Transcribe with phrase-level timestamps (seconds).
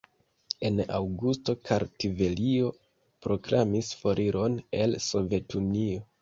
[0.69, 2.71] En aŭgusto Kartvelio
[3.27, 6.03] proklamis foriron el Sovetunio.